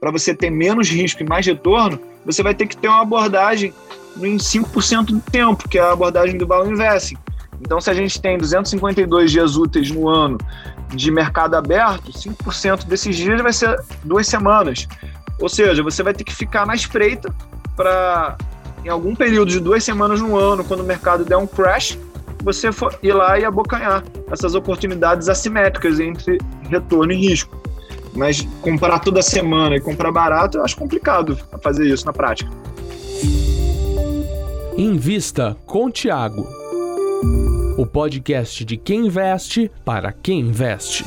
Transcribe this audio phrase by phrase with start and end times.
[0.00, 3.72] para você ter menos risco e mais retorno, você vai ter que ter uma abordagem
[4.16, 7.16] em 5% do tempo, que é a abordagem do Value Investing.
[7.60, 10.38] Então, se a gente tem 252 dias úteis no ano
[10.88, 14.88] de mercado aberto, 5% desses dias vai ser duas semanas.
[15.38, 17.32] Ou seja, você vai ter que ficar na espreita
[17.76, 18.36] para,
[18.84, 21.98] em algum período de duas semanas no ano, quando o mercado der um crash,
[22.42, 22.70] você
[23.02, 26.38] ir lá e abocanhar essas oportunidades assimétricas entre
[26.70, 27.59] retorno e risco.
[28.14, 32.50] Mas comprar toda semana e comprar barato, eu acho complicado fazer isso na prática.
[34.76, 36.46] Invista com Tiago.
[37.76, 41.04] O podcast de quem investe para quem investe.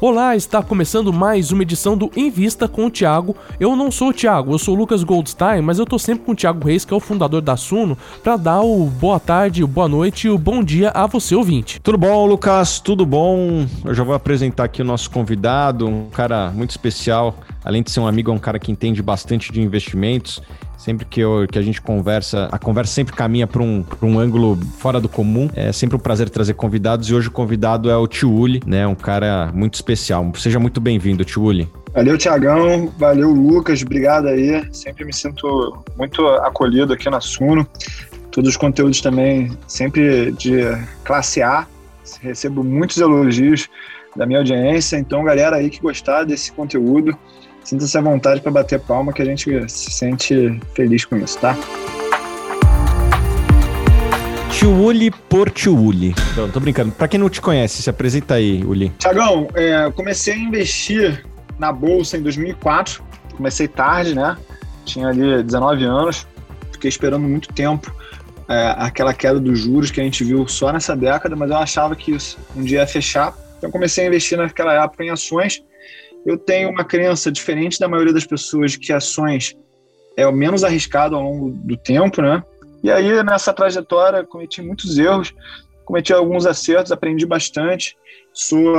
[0.00, 3.34] Olá, está começando mais uma edição do Invista com o Thiago.
[3.58, 6.30] Eu não sou o Thiago, eu sou o Lucas Goldstein, mas eu tô sempre com
[6.30, 9.66] o Thiago Reis, que é o fundador da Suno, para dar o boa tarde, o
[9.66, 11.80] boa noite e o bom dia a você ouvinte.
[11.80, 12.78] Tudo bom, Lucas?
[12.78, 13.66] Tudo bom?
[13.84, 17.34] Eu já vou apresentar aqui o nosso convidado, um cara muito especial.
[17.64, 20.40] Além de ser um amigo, é um cara que entende bastante de investimentos
[20.78, 24.56] Sempre que, eu, que a gente conversa, a conversa sempre caminha para um, um ângulo
[24.78, 25.50] fora do comum.
[25.56, 28.86] É sempre um prazer trazer convidados e hoje o convidado é o Tiuli, né?
[28.86, 30.30] Um cara muito especial.
[30.36, 31.68] Seja muito bem-vindo, Tiuli.
[31.92, 32.92] Valeu, Tiagão.
[32.96, 33.82] Valeu, Lucas.
[33.82, 34.72] Obrigado aí.
[34.72, 37.66] Sempre me sinto muito acolhido aqui na Suno.
[38.30, 40.60] Todos os conteúdos também sempre de
[41.02, 41.66] classe A.
[42.22, 43.68] Recebo muitos elogios
[44.14, 44.96] da minha audiência.
[44.96, 47.18] Então, galera aí que gostar desse conteúdo,
[47.68, 51.54] Sinta-se à vontade para bater palma, que a gente se sente feliz com isso, tá?
[54.50, 56.14] Tiuli por Tiuli.
[56.34, 56.92] Não, tô brincando.
[56.92, 58.88] Para quem não te conhece, se apresenta aí, Uli.
[58.98, 61.26] Tiagão, é, comecei a investir
[61.58, 63.04] na bolsa em 2004.
[63.36, 64.38] Comecei tarde, né?
[64.86, 66.26] Tinha ali 19 anos.
[66.72, 67.94] Fiquei esperando muito tempo
[68.48, 71.94] é, aquela queda dos juros que a gente viu só nessa década, mas eu achava
[71.94, 73.34] que isso um dia ia fechar.
[73.58, 75.62] Então comecei a investir naquela época em ações
[76.28, 79.56] eu tenho uma crença diferente da maioria das pessoas que ações
[80.16, 82.42] é o menos arriscado ao longo do tempo, né?
[82.82, 85.32] E aí, nessa trajetória, cometi muitos erros,
[85.84, 87.96] cometi alguns acertos, aprendi bastante.
[88.32, 88.76] Sou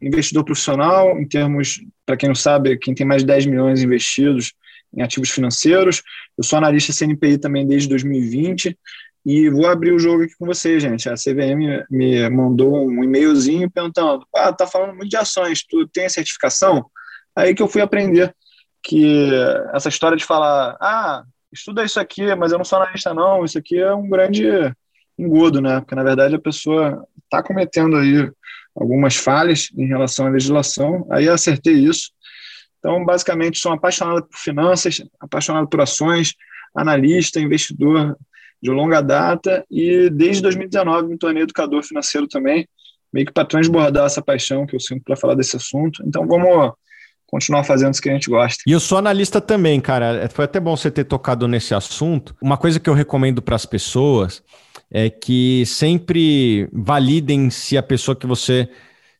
[0.00, 4.54] investidor profissional, em termos, para quem não sabe, quem tem mais de 10 milhões investidos
[4.94, 6.02] em ativos financeiros.
[6.36, 8.76] Eu sou analista CNPI também desde 2020.
[9.24, 11.08] E vou abrir o jogo aqui com vocês, gente.
[11.08, 16.08] A CVM me mandou um e-mailzinho perguntando: ah, tá falando muito de ações, tu tem
[16.08, 16.84] certificação?
[17.34, 18.34] Aí que eu fui aprender
[18.82, 19.30] que
[19.72, 21.22] essa história de falar: ah,
[21.52, 24.44] estuda isso aqui, mas eu não sou analista, não, isso aqui é um grande
[25.16, 25.80] engodo, né?
[25.80, 28.28] Porque na verdade a pessoa está cometendo aí
[28.74, 31.06] algumas falhas em relação à legislação.
[31.10, 32.10] Aí acertei isso.
[32.78, 36.34] Então, basicamente, sou apaixonado por finanças, apaixonado por ações,
[36.74, 38.16] analista, investidor
[38.62, 42.68] de longa data e desde 2019 me tornei educador financeiro também,
[43.12, 46.02] meio que para transbordar essa paixão que eu sinto para falar desse assunto.
[46.06, 46.72] Então vamos
[47.26, 48.62] continuar fazendo isso que a gente gosta.
[48.66, 50.24] E eu sou analista também, cara.
[50.24, 52.36] É, foi até bom você ter tocado nesse assunto.
[52.40, 54.42] Uma coisa que eu recomendo para as pessoas
[54.90, 58.68] é que sempre validem se a pessoa que você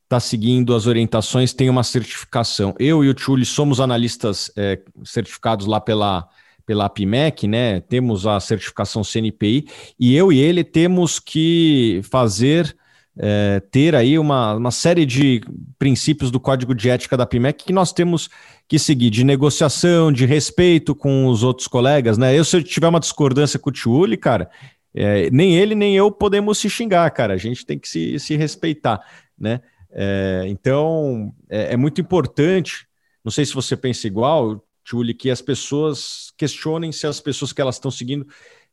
[0.04, 2.74] está seguindo as orientações tem uma certificação.
[2.78, 6.28] Eu e o Tchuli somos analistas é, certificados lá pela
[6.64, 7.80] pela APMEC, né?
[7.80, 9.66] Temos a certificação CNPI
[9.98, 12.76] e eu e ele temos que fazer
[13.18, 15.42] é, ter aí uma, uma série de
[15.78, 18.30] princípios do código de ética da APMEC que nós temos
[18.66, 22.38] que seguir de negociação, de respeito com os outros colegas, né?
[22.38, 24.48] Eu, se eu tiver uma discordância com o Tiuli, cara,
[24.94, 27.34] é, nem ele nem eu podemos se xingar, cara.
[27.34, 29.00] A gente tem que se, se respeitar,
[29.38, 29.60] né?
[29.90, 32.86] É, então, é, é muito importante.
[33.24, 37.60] Não sei se você pensa igual, Julie, que as pessoas questionem se as pessoas que
[37.60, 38.26] elas estão seguindo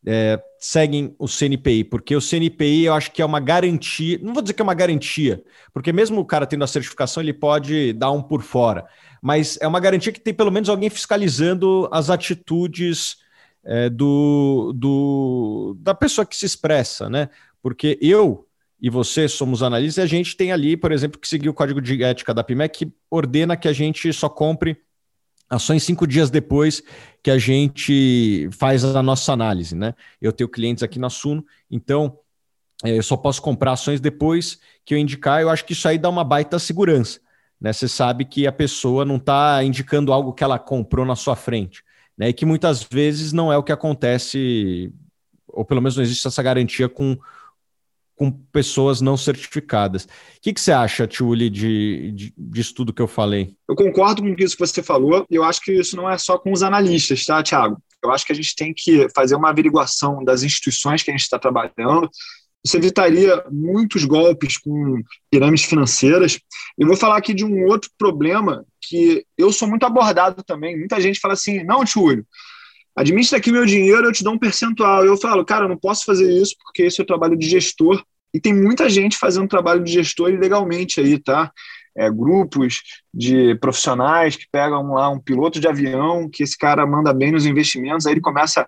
[0.05, 4.41] é, seguem o CNPI, porque o CNPI eu acho que é uma garantia, não vou
[4.41, 5.43] dizer que é uma garantia,
[5.73, 8.85] porque mesmo o cara tendo a certificação, ele pode dar um por fora,
[9.21, 13.17] mas é uma garantia que tem pelo menos alguém fiscalizando as atitudes
[13.63, 17.29] é, do, do, da pessoa que se expressa, né?
[17.61, 18.45] Porque eu
[18.81, 21.81] e você somos analistas e a gente tem ali, por exemplo, que seguir o código
[21.81, 24.77] de ética da PIMEC que ordena que a gente só compre
[25.49, 26.83] ações cinco dias depois
[27.23, 29.93] que a gente faz a nossa análise, né?
[30.21, 32.17] Eu tenho clientes aqui na Suno, então
[32.83, 35.41] é, eu só posso comprar ações depois que eu indicar.
[35.41, 37.19] Eu acho que isso aí dá uma baita segurança,
[37.59, 37.73] né?
[37.73, 41.83] Você sabe que a pessoa não está indicando algo que ela comprou na sua frente,
[42.17, 42.29] né?
[42.29, 44.93] E que muitas vezes não é o que acontece,
[45.47, 47.17] ou pelo menos não existe essa garantia com
[48.19, 50.03] com pessoas não certificadas.
[50.03, 50.07] O
[50.41, 53.55] que, que você acha, Tiuli, de, de, disso tudo que eu falei?
[53.67, 56.37] Eu concordo com isso que você falou, e eu acho que isso não é só
[56.37, 57.81] com os analistas, tá, Tiago?
[58.03, 61.21] Eu acho que a gente tem que fazer uma averiguação das instituições que a gente
[61.21, 62.09] está trabalhando.
[62.61, 65.01] você evitaria muitos golpes com
[65.31, 66.41] pirâmides financeiras.
[66.77, 70.77] Eu vou falar aqui de um outro problema que eu sou muito abordado também.
[70.77, 72.25] Muita gente fala assim: não, Túlio,
[72.99, 75.05] administra aqui meu dinheiro, eu te dou um percentual.
[75.05, 78.03] Eu falo, cara, eu não posso fazer isso porque esse é o trabalho de gestor.
[78.33, 81.51] E tem muita gente fazendo trabalho de gestor ilegalmente aí, tá?
[81.97, 82.81] É, grupos
[83.13, 87.45] de profissionais que pegam lá um piloto de avião, que esse cara manda bem nos
[87.45, 88.67] investimentos, aí ele começa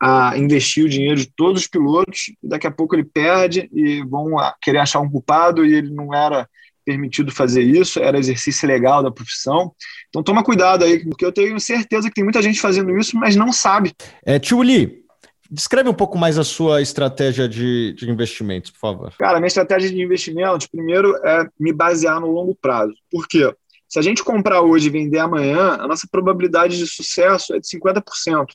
[0.00, 4.32] a investir o dinheiro de todos os pilotos, daqui a pouco ele perde e vão
[4.60, 6.48] querer achar um culpado e ele não era
[6.84, 9.72] permitido fazer isso, era exercício legal da profissão.
[10.08, 13.36] Então toma cuidado aí, porque eu tenho certeza que tem muita gente fazendo isso, mas
[13.36, 13.92] não sabe.
[14.24, 15.04] É, Tio Lee,
[15.50, 19.12] descreve um pouco mais a sua estratégia de, de investimentos, por favor.
[19.18, 22.94] Cara, minha estratégia de investimentos, primeiro, é me basear no longo prazo.
[23.10, 23.52] Por quê?
[23.88, 27.68] Se a gente comprar hoje e vender amanhã, a nossa probabilidade de sucesso é de
[27.68, 28.46] 50%.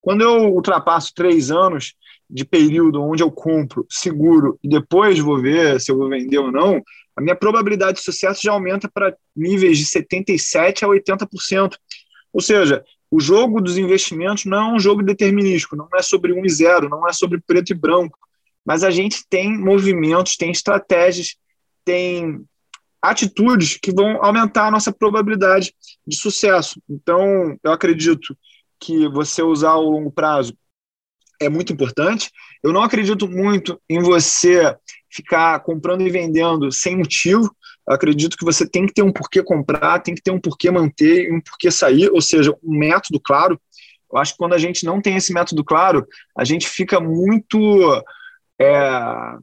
[0.00, 1.94] Quando eu ultrapasso três anos
[2.30, 6.52] de período onde eu compro seguro e depois vou ver se eu vou vender ou
[6.52, 6.82] não,
[7.18, 11.74] a minha probabilidade de sucesso já aumenta para níveis de 77% a 80%.
[12.32, 16.46] Ou seja, o jogo dos investimentos não é um jogo determinístico, não é sobre um
[16.46, 18.16] e zero, não é sobre preto e branco,
[18.64, 21.34] mas a gente tem movimentos, tem estratégias,
[21.84, 22.40] tem
[23.02, 25.74] atitudes que vão aumentar a nossa probabilidade
[26.06, 26.80] de sucesso.
[26.88, 28.36] Então, eu acredito
[28.78, 30.56] que você usar o longo prazo
[31.40, 32.30] é muito importante.
[32.62, 34.76] Eu não acredito muito em você
[35.10, 37.54] ficar comprando e vendendo sem motivo.
[37.86, 40.70] Eu acredito que você tem que ter um porquê comprar, tem que ter um porquê
[40.70, 43.60] manter, um porquê sair, ou seja, um método claro.
[44.12, 46.06] Eu acho que quando a gente não tem esse método claro,
[46.36, 48.02] a gente fica muito
[48.60, 49.36] é,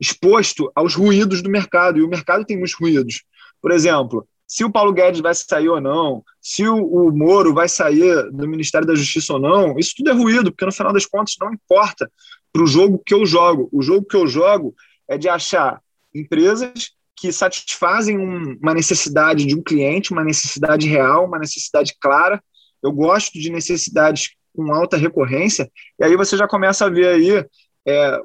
[0.00, 3.22] exposto aos ruídos do mercado, e o mercado tem muitos ruídos.
[3.60, 7.70] Por exemplo, se o Paulo Guedes vai sair ou não, se o, o, Moro vai
[7.70, 11.06] sair do Ministério da Justiça ou não, isso tudo é ruído, porque no final das
[11.06, 12.12] contas não importa
[12.52, 13.70] para o jogo que eu jogo.
[13.72, 14.74] O jogo que eu jogo
[15.08, 15.80] é de achar
[16.14, 22.38] empresas que satisfazem um, uma necessidade de um cliente, uma necessidade real, uma necessidade clara.
[22.82, 27.46] Eu gosto de necessidades com alta recorrência, e aí você já começa a ver aí
[27.88, 28.20] é,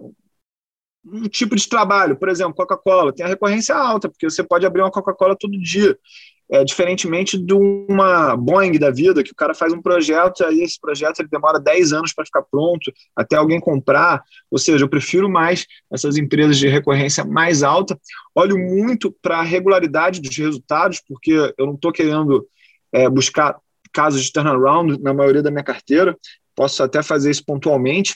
[1.14, 4.82] um tipo de trabalho, por exemplo, Coca-Cola, tem a recorrência alta, porque você pode abrir
[4.82, 5.98] uma Coca-Cola todo dia.
[6.50, 10.80] É, diferentemente de uma Boeing da vida, que o cara faz um projeto, aí esse
[10.80, 14.24] projeto ele demora 10 anos para ficar pronto, até alguém comprar.
[14.50, 18.00] Ou seja, eu prefiro mais essas empresas de recorrência mais alta.
[18.34, 22.48] Olho muito para a regularidade dos resultados, porque eu não estou querendo
[22.94, 23.58] é, buscar
[23.92, 26.18] casos de turnaround na maioria da minha carteira,
[26.56, 28.16] posso até fazer isso pontualmente,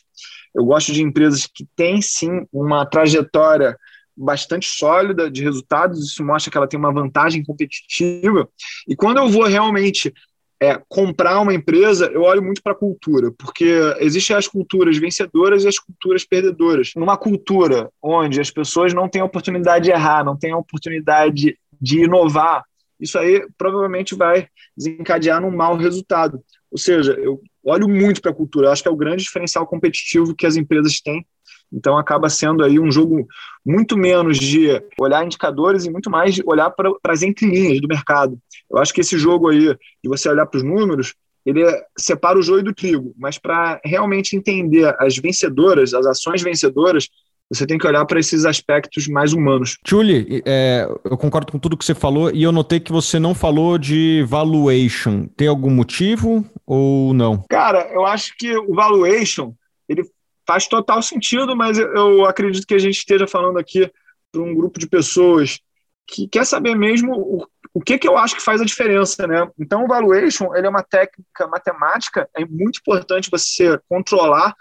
[0.53, 3.77] eu gosto de empresas que têm sim uma trajetória
[4.15, 8.47] bastante sólida de resultados, isso mostra que ela tem uma vantagem competitiva.
[8.87, 10.13] E quando eu vou realmente
[10.61, 15.63] é, comprar uma empresa, eu olho muito para a cultura, porque existem as culturas vencedoras
[15.63, 16.91] e as culturas perdedoras.
[16.95, 21.57] Numa cultura onde as pessoas não têm a oportunidade de errar, não têm a oportunidade
[21.81, 22.63] de inovar,
[22.99, 24.47] isso aí provavelmente vai
[24.77, 26.39] desencadear num mau resultado.
[26.71, 30.35] Ou seja, eu olho muito para a cultura, acho que é o grande diferencial competitivo
[30.35, 31.25] que as empresas têm.
[31.71, 33.25] Então acaba sendo aí um jogo
[33.65, 38.37] muito menos de olhar indicadores e muito mais de olhar para as entrelinhas do mercado.
[38.69, 41.13] Eu acho que esse jogo aí, de você olhar para os números,
[41.45, 41.63] ele
[41.97, 47.07] separa o joio do trigo, mas para realmente entender as vencedoras, as ações vencedoras,
[47.51, 49.77] você tem que olhar para esses aspectos mais humanos.
[49.85, 53.35] Julie, é, eu concordo com tudo que você falou e eu notei que você não
[53.35, 55.27] falou de valuation.
[55.35, 57.43] Tem algum motivo ou não?
[57.49, 59.53] Cara, eu acho que o valuation
[59.89, 60.03] ele
[60.47, 63.91] faz total sentido, mas eu acredito que a gente esteja falando aqui
[64.31, 65.59] para um grupo de pessoas
[66.07, 69.45] que quer saber mesmo o, o que, que eu acho que faz a diferença, né?
[69.59, 74.55] Então, o valuation ele é uma técnica matemática, é muito importante você controlar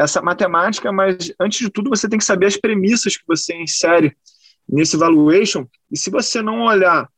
[0.00, 4.16] essa matemática, mas antes de tudo você tem que saber as premissas que você insere
[4.66, 5.66] nesse valuation.
[5.90, 7.08] E se você não olhar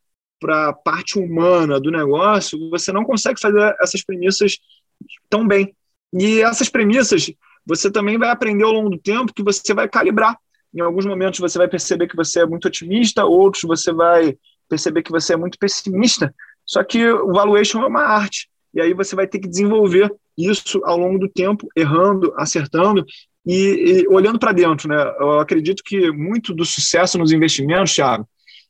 [0.41, 4.59] para a parte humana do negócio, você não consegue fazer essas premissas
[5.31, 5.75] tão bem.
[6.13, 7.31] E essas premissas
[7.65, 10.37] você também vai aprender ao longo do tempo que você vai calibrar.
[10.75, 14.37] Em alguns momentos você vai perceber que você é muito otimista, outros você vai
[14.69, 16.35] perceber que você é muito pessimista.
[16.67, 18.51] Só que o valuation é uma arte.
[18.75, 23.05] E aí você vai ter que desenvolver isso ao longo do tempo, errando, acertando
[23.47, 24.89] e, e olhando para dentro.
[24.89, 24.97] Né?
[25.19, 28.27] Eu acredito que muito do sucesso nos investimentos, Thiago,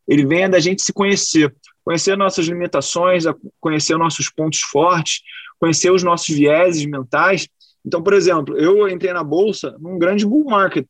[0.09, 1.55] ele vem da gente se conhecer,
[1.85, 3.25] conhecer nossas limitações,
[3.61, 5.21] conhecer nossos pontos fortes,
[5.59, 7.49] conhecer os nossos vieses mentais.
[7.85, 10.87] Então, por exemplo, eu entrei na bolsa num grande bull market,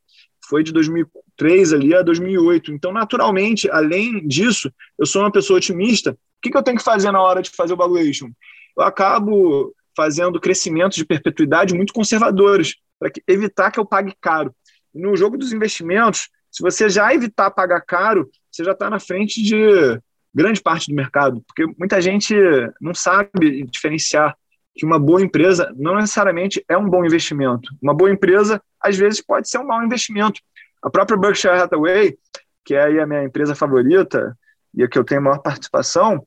[0.47, 2.71] foi de 2003 ali a 2008.
[2.71, 6.11] Então, naturalmente, além disso, eu sou uma pessoa otimista.
[6.11, 8.29] O que, eu tenho que fazer na hora de fazer o valuation?
[8.77, 14.53] Eu acabo fazendo crescimentos de perpetuidade muito conservadores, para evitar que eu pague caro.
[14.93, 19.41] no jogo dos investimentos, se você já evitar pagar caro, você já está na frente
[19.41, 19.99] de
[20.33, 22.35] grande parte do mercado, porque muita gente
[22.79, 24.35] não sabe diferenciar
[24.75, 27.71] que uma boa empresa não necessariamente é um bom investimento.
[27.81, 30.39] Uma boa empresa, às vezes, pode ser um mau investimento.
[30.81, 32.17] A própria Berkshire Hathaway,
[32.65, 34.37] que é a minha empresa favorita
[34.73, 36.25] e a que eu tenho maior participação,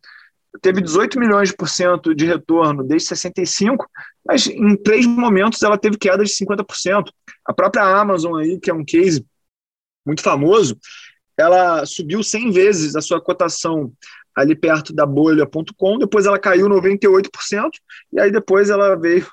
[0.61, 3.89] teve 18 milhões por cento de retorno desde 65,
[4.25, 7.11] mas em três momentos ela teve queda de 50%.
[7.45, 9.25] A própria Amazon aí, que é um case
[10.05, 10.79] muito famoso,
[11.37, 13.93] ela subiu 100 vezes a sua cotação
[14.35, 17.29] ali perto da bolha.com, depois ela caiu 98%,
[18.13, 19.27] e aí depois ela veio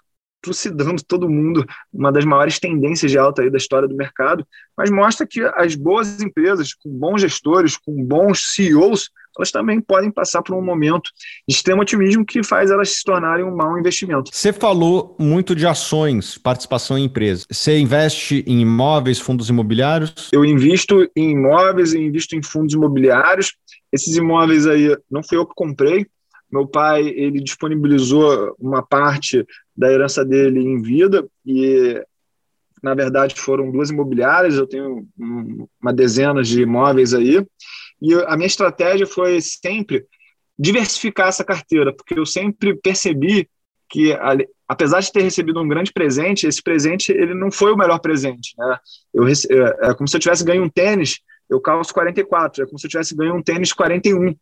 [0.44, 4.46] trucidando todo mundo, uma das maiores tendências de alta aí da história do mercado,
[4.78, 10.12] mas mostra que as boas empresas, com bons gestores, com bons CEOs, elas também podem
[10.12, 11.10] passar por um momento
[11.48, 14.30] de extremo otimismo que faz elas se tornarem um mau investimento.
[14.32, 17.48] Você falou muito de ações, participação em empresas.
[17.50, 20.30] Você investe em imóveis, fundos imobiliários?
[20.32, 23.56] Eu invisto em imóveis, invisto em fundos imobiliários.
[23.92, 26.06] Esses imóveis aí não fui eu que comprei.
[26.52, 29.44] Meu pai ele disponibilizou uma parte
[29.76, 32.02] da herança dele em vida e
[32.82, 34.56] na verdade foram duas imobiliárias.
[34.56, 35.08] Eu tenho
[35.82, 37.46] uma dezena de imóveis aí
[38.02, 40.06] e a minha estratégia foi sempre
[40.58, 43.50] diversificar essa carteira, porque eu sempre percebi
[43.90, 44.12] que,
[44.68, 48.54] apesar de ter recebido um grande presente, esse presente ele não foi o melhor presente.
[48.58, 48.78] Né?
[49.14, 52.80] Eu, é, é como se eu tivesse ganho um tênis, eu calço 44, é como
[52.80, 54.36] se eu tivesse ganho um tênis 41.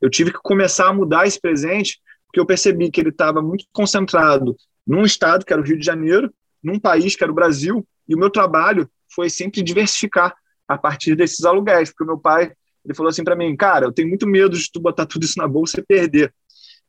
[0.00, 3.64] Eu tive que começar a mudar esse presente, porque eu percebi que ele estava muito
[3.72, 4.56] concentrado
[4.88, 6.32] num estado, que era o Rio de Janeiro,
[6.64, 10.34] num país, que era o Brasil, e o meu trabalho foi sempre diversificar
[10.66, 12.52] a partir desses aluguéis, porque o meu pai
[12.84, 15.38] ele falou assim para mim, cara, eu tenho muito medo de tu botar tudo isso
[15.38, 16.32] na bolsa e perder.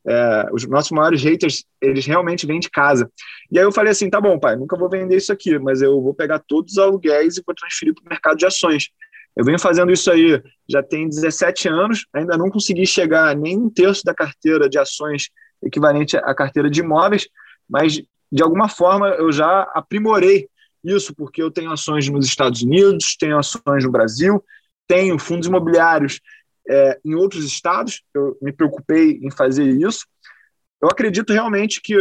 [0.08, 3.12] É, os nossos maiores haters, eles realmente vêm de casa.
[3.51, 6.01] E aí eu falei assim, tá bom, pai, nunca vou vender isso aqui, mas eu
[6.01, 8.89] vou pegar todos os aluguéis e vou transferir para o mercado de ações.
[9.36, 13.70] Eu venho fazendo isso aí já tem 17 anos, ainda não consegui chegar nem um
[13.70, 15.29] terço da carteira de ações
[15.62, 17.27] equivalente à carteira de imóveis,
[17.70, 20.48] mas de alguma forma eu já aprimorei
[20.84, 24.44] isso, porque eu tenho ações nos Estados Unidos, tenho ações no Brasil,
[24.88, 26.20] tenho fundos imobiliários
[26.70, 30.06] é, em outros estados, eu me preocupei em fazer isso.
[30.82, 31.96] Eu acredito realmente que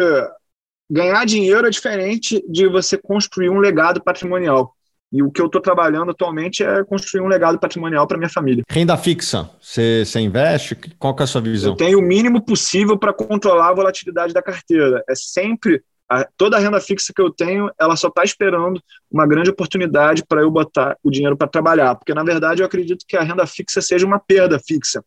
[0.90, 4.74] ganhar dinheiro é diferente de você construir um legado patrimonial.
[5.10, 8.62] E o que eu estou trabalhando atualmente é construir um legado patrimonial para minha família.
[8.68, 10.76] Renda fixa, você, investe?
[10.98, 11.72] Qual é a sua visão?
[11.72, 15.02] Eu tenho o mínimo possível para controlar a volatilidade da carteira.
[15.08, 19.26] É sempre a, toda a renda fixa que eu tenho, ela só está esperando uma
[19.26, 23.16] grande oportunidade para eu botar o dinheiro para trabalhar, porque na verdade eu acredito que
[23.16, 25.04] a renda fixa seja uma perda fixa.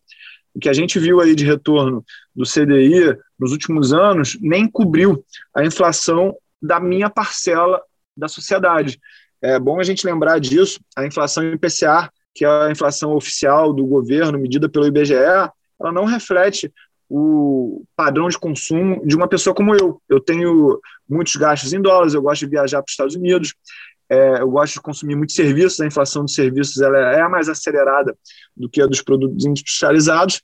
[0.54, 2.04] O que a gente viu aí de retorno
[2.36, 5.24] do CDI nos últimos anos nem cobriu
[5.56, 7.82] a inflação da minha parcela
[8.16, 9.00] da sociedade.
[9.42, 10.80] É bom a gente lembrar disso.
[10.96, 16.06] A inflação IPCA, que é a inflação oficial do governo, medida pelo IBGE, ela não
[16.06, 16.72] reflete
[17.10, 20.02] o padrão de consumo de uma pessoa como eu.
[20.08, 20.80] Eu tenho
[21.10, 23.54] muitos gastos em dólares, eu gosto de viajar para os Estados Unidos,
[24.10, 28.16] é, eu gosto de consumir muitos serviços, a inflação dos serviços ela é mais acelerada
[28.56, 30.42] do que a dos produtos industrializados,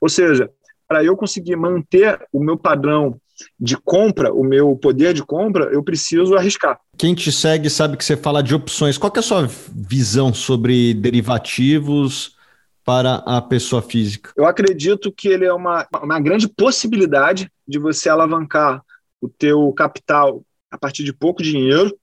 [0.00, 0.50] ou seja,
[0.86, 3.18] para eu conseguir manter o meu padrão
[3.58, 6.78] de compra, o meu poder de compra, eu preciso arriscar.
[6.96, 8.98] Quem te segue sabe que você fala de opções.
[8.98, 12.36] Qual é a sua visão sobre derivativos,
[12.84, 14.32] para a pessoa física?
[14.36, 18.82] Eu acredito que ele é uma, uma grande possibilidade de você alavancar
[19.20, 21.96] o teu capital a partir de pouco dinheiro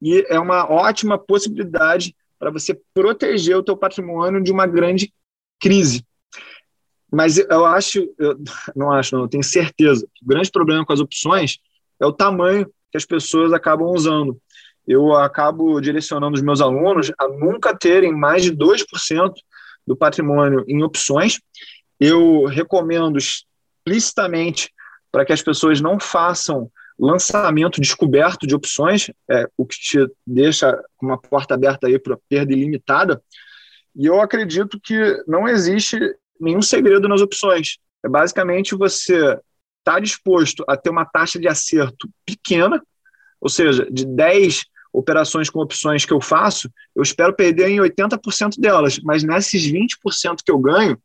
[0.00, 5.12] e é uma ótima possibilidade para você proteger o teu patrimônio de uma grande
[5.60, 6.04] crise.
[7.12, 8.38] Mas eu acho, eu
[8.74, 11.58] não acho, não, eu tenho certeza, que o grande problema com as opções
[12.00, 14.40] é o tamanho que as pessoas acabam usando.
[14.86, 19.32] Eu acabo direcionando os meus alunos a nunca terem mais de 2%
[19.86, 21.40] do patrimônio em opções.
[22.00, 24.70] Eu recomendo explicitamente
[25.10, 30.80] para que as pessoas não façam lançamento descoberto de opções, é, o que te deixa
[31.00, 33.22] uma porta aberta aí para perda ilimitada.
[33.94, 35.98] E eu acredito que não existe
[36.42, 37.78] nenhum segredo nas opções.
[38.04, 39.40] É basicamente você estar
[39.84, 42.82] tá disposto a ter uma taxa de acerto pequena,
[43.40, 48.58] ou seja, de 10 operações com opções que eu faço, eu espero perder em 80%
[48.58, 50.98] delas, mas nesses 20% que eu ganho,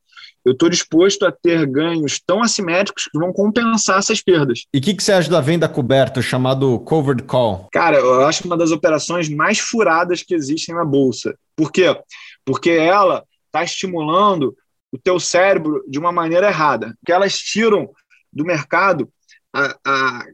[0.44, 4.64] eu estou disposto a ter ganhos tão assimétricos que vão compensar essas perdas.
[4.74, 7.68] E o que, que, você acha da venda coberta, chamado covered call?
[7.72, 11.36] Cara, eu acho uma das operações mais furadas que existem na Bolsa.
[11.56, 11.98] Por quê?
[12.46, 14.56] Porque ela está estimulando
[14.92, 16.96] o teu cérebro de uma maneira errada.
[17.00, 17.92] Porque elas tiram
[18.32, 19.12] do mercado
[19.54, 20.26] a, a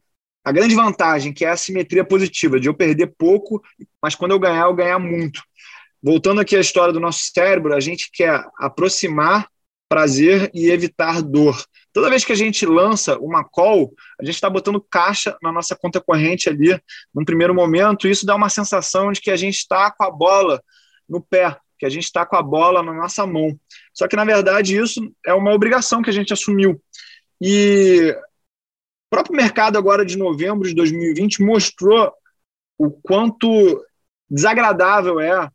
[0.43, 3.62] a grande vantagem, que é a simetria positiva, de eu perder pouco,
[4.01, 5.41] mas quando eu ganhar, eu ganhar muito.
[6.01, 9.48] Voltando aqui à história do nosso cérebro, a gente quer aproximar
[9.88, 11.63] prazer e evitar dor.
[11.93, 15.75] Toda vez que a gente lança uma call, a gente está botando caixa na nossa
[15.75, 16.77] conta corrente ali,
[17.13, 20.62] num primeiro momento, isso dá uma sensação de que a gente está com a bola
[21.07, 23.60] no pé, que a gente está com a bola na nossa mão.
[23.94, 26.82] Só que, na verdade, isso é uma obrigação que a gente assumiu.
[27.42, 32.10] E o próprio mercado agora de novembro de 2020 mostrou
[32.78, 33.86] o quanto
[34.30, 35.50] desagradável é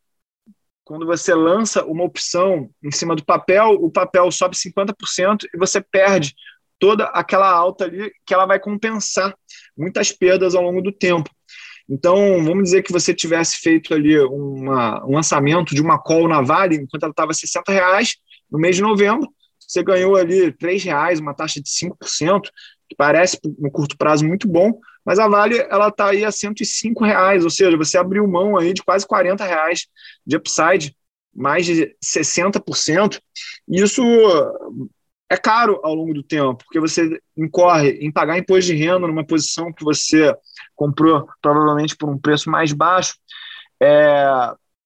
[0.83, 5.81] quando você lança uma opção em cima do papel, o papel sobe 50% e você
[5.81, 6.35] perde
[6.77, 9.35] toda aquela alta ali que ela vai compensar
[9.75, 11.29] muitas perdas ao longo do tempo.
[11.89, 16.41] Então, vamos dizer que você tivesse feito ali uma, um lançamento de uma call na
[16.41, 18.15] Vale, enquanto ela estava 60 reais,
[18.51, 19.27] no mês de novembro,
[19.59, 22.41] você ganhou ali 3 reais, uma taxa de 5%,
[22.87, 27.03] que parece no curto prazo muito bom, mas a Vale ela está aí a 105
[27.03, 29.87] reais, ou seja, você abriu mão aí de quase 40 reais
[30.25, 30.95] de upside,
[31.33, 33.19] mais de 60%.
[33.67, 34.03] E isso
[35.29, 39.23] é caro ao longo do tempo, porque você incorre em pagar imposto de renda numa
[39.23, 40.33] posição que você
[40.75, 43.15] comprou provavelmente por um preço mais baixo.
[43.81, 44.25] É,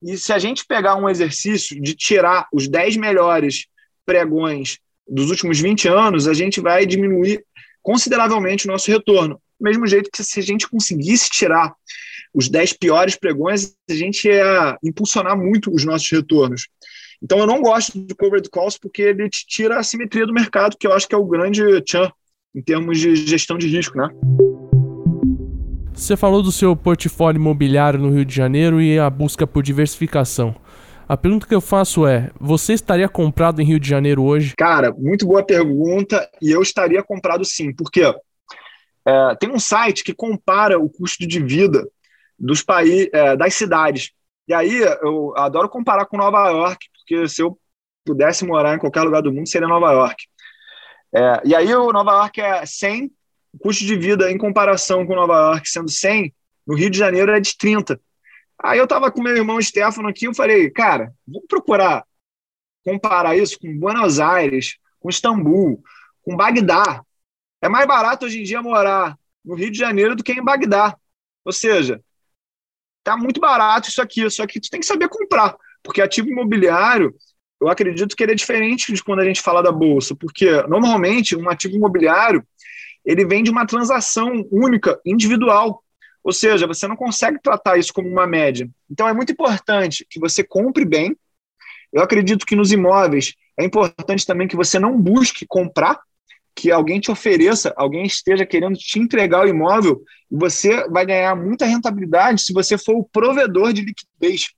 [0.04, 3.68] e se a gente pegar um exercício de tirar os 10 melhores
[4.06, 7.44] pregões dos últimos 20 anos, a gente vai diminuir
[7.82, 9.36] consideravelmente o nosso retorno.
[9.60, 11.74] Do mesmo jeito que se a gente conseguisse tirar
[12.34, 16.68] os 10 piores pregões, a gente ia impulsionar muito os nossos retornos.
[17.24, 20.76] Então eu não gosto de covered calls porque ele te tira a simetria do mercado,
[20.78, 22.12] que eu acho que é o grande tchan
[22.54, 24.10] em termos de gestão de risco, né?
[25.94, 30.54] Você falou do seu portfólio imobiliário no Rio de Janeiro e a busca por diversificação.
[31.08, 34.54] A pergunta que eu faço é: você estaria comprado em Rio de Janeiro hoje?
[34.58, 40.14] Cara, muito boa pergunta e eu estaria comprado sim, porque é, tem um site que
[40.14, 41.88] compara o custo de vida
[42.38, 44.12] dos países, é, das cidades.
[44.46, 47.60] E aí eu adoro comparar com Nova York, porque se eu
[48.06, 50.26] pudesse morar em qualquer lugar do mundo seria Nova York.
[51.16, 53.12] É, e aí o Nova York é 100,
[53.54, 56.34] o custo de vida em comparação com Nova York sendo 100,
[56.66, 58.00] no Rio de Janeiro é de 30.
[58.62, 62.06] Aí eu estava com meu irmão Stefano aqui, eu falei, cara, vamos procurar
[62.84, 65.82] comparar isso com Buenos Aires, com Istambul,
[66.22, 67.04] com Bagdá.
[67.62, 70.98] É mais barato hoje em dia morar no Rio de Janeiro do que em Bagdá.
[71.46, 72.02] Ou seja,
[73.04, 77.14] tá muito barato isso aqui, só que tu tem que saber comprar, porque ativo imobiliário,
[77.62, 81.36] eu acredito que ele é diferente de quando a gente fala da bolsa, porque normalmente
[81.36, 82.46] um ativo imobiliário
[83.06, 85.84] ele vem de uma transação única, individual.
[86.24, 88.70] Ou seja, você não consegue tratar isso como uma média.
[88.90, 91.16] Então é muito importante que você compre bem.
[91.92, 96.00] Eu acredito que nos imóveis é importante também que você não busque comprar,
[96.56, 101.36] que alguém te ofereça, alguém esteja querendo te entregar o imóvel, e você vai ganhar
[101.36, 104.54] muita rentabilidade se você for o provedor de liquidez.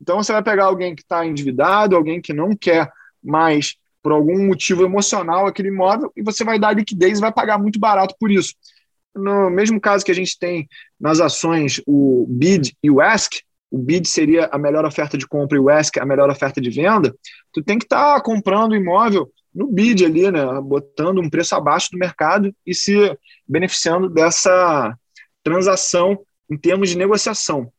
[0.00, 2.90] Então você vai pegar alguém que está endividado, alguém que não quer
[3.22, 7.58] mais, por algum motivo emocional, aquele imóvel, e você vai dar liquidez e vai pagar
[7.58, 8.54] muito barato por isso
[9.14, 13.34] no mesmo caso que a gente tem nas ações o bid e o ask,
[13.70, 16.70] o bid seria a melhor oferta de compra e o ask a melhor oferta de
[16.70, 17.14] venda,
[17.52, 21.54] tu tem que estar tá comprando o imóvel no bid ali, né, botando um preço
[21.54, 24.96] abaixo do mercado e se beneficiando dessa
[25.42, 27.72] transação em termos de negociação.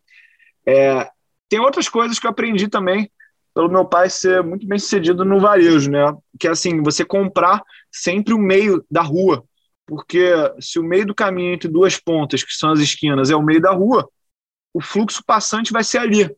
[0.66, 1.10] É,
[1.52, 3.12] tem outras coisas que eu aprendi também
[3.54, 6.16] pelo meu pai ser muito bem sucedido no varejo, né?
[6.40, 7.62] Que é assim, você comprar
[7.92, 9.44] sempre o meio da rua,
[9.86, 13.44] porque se o meio do caminho entre duas pontas, que são as esquinas, é o
[13.44, 14.10] meio da rua,
[14.74, 16.34] o fluxo passante vai ser ali.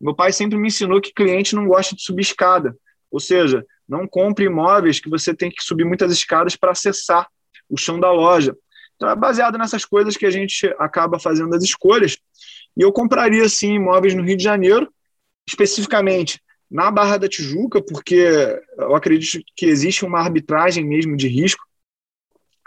[0.00, 2.74] Meu pai sempre me ensinou que cliente não gosta de subir escada,
[3.10, 7.28] ou seja, não compre imóveis que você tem que subir muitas escadas para acessar
[7.68, 8.56] o chão da loja.
[8.96, 12.16] Então é baseado nessas coisas que a gente acaba fazendo as escolhas.
[12.76, 14.92] E eu compraria sim imóveis no Rio de Janeiro,
[15.46, 21.62] especificamente na Barra da Tijuca, porque eu acredito que existe uma arbitragem mesmo de risco.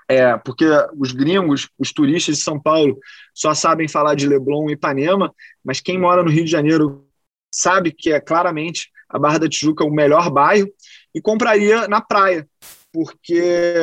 [0.10, 0.66] É, porque
[0.98, 2.98] os gringos, os turistas de São Paulo,
[3.34, 7.06] só sabem falar de Leblon e Ipanema, mas quem mora no Rio de Janeiro
[7.54, 10.70] sabe que é claramente a Barra da Tijuca o melhor bairro
[11.14, 12.48] e compraria na praia,
[12.94, 13.74] porque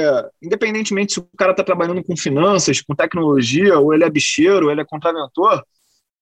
[0.42, 4.72] independentemente se o cara está trabalhando com finanças, com tecnologia, ou ele é bicheiro, ou
[4.72, 5.62] ele é contraventor,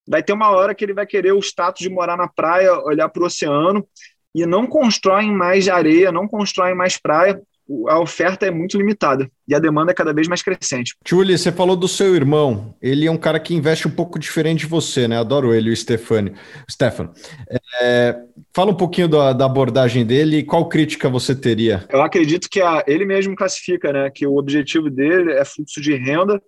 [0.07, 3.09] vai ter uma hora que ele vai querer o status de morar na praia, olhar
[3.09, 3.87] para o oceano
[4.35, 7.41] e não constroem mais areia, não constroem mais praia,
[7.89, 10.95] a oferta é muito limitada e a demanda é cada vez mais crescente.
[11.07, 12.75] Julie, você falou do seu irmão.
[12.83, 15.19] Ele é um cara que investe um pouco diferente de você, né?
[15.19, 16.33] Adoro ele, o Stefano.
[16.71, 17.13] Stefano,
[17.81, 18.19] é,
[18.55, 21.87] fala um pouquinho da, da, abordagem dele e qual crítica você teria?
[21.89, 24.11] Eu acredito que a, ele mesmo classifica, né?
[24.11, 26.43] Que o objetivo dele é fluxo de renda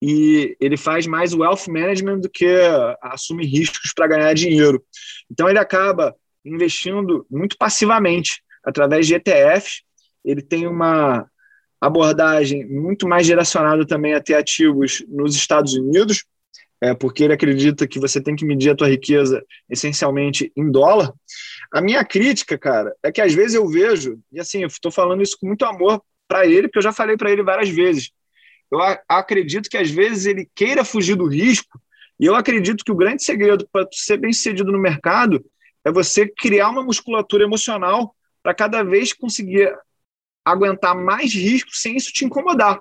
[0.00, 2.46] e ele faz mais wealth management do que
[3.02, 4.82] assume riscos para ganhar dinheiro.
[5.30, 9.82] Então ele acaba investindo muito passivamente através de ETFs.
[10.24, 11.28] Ele tem uma
[11.80, 16.24] abordagem muito mais direcionada também a ter ativos nos Estados Unidos,
[16.80, 21.12] é, porque ele acredita que você tem que medir a tua riqueza essencialmente em dólar.
[21.72, 25.22] A minha crítica, cara, é que às vezes eu vejo, e assim, eu estou falando
[25.22, 28.10] isso com muito amor para ele, porque eu já falei para ele várias vezes.
[28.70, 31.80] Eu acredito que às vezes ele queira fugir do risco,
[32.20, 35.44] e eu acredito que o grande segredo para ser bem sucedido no mercado
[35.84, 39.72] é você criar uma musculatura emocional para cada vez conseguir
[40.44, 42.80] aguentar mais risco sem isso te incomodar.